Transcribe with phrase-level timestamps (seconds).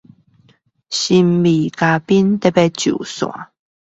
[0.89, 2.49] 神秘嘉賓即
[2.89, 3.47] 將上線